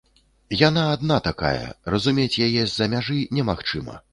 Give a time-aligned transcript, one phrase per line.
[0.61, 1.67] Яна адна такая,
[1.97, 4.05] разумець яе з-за мяжы немагчыма.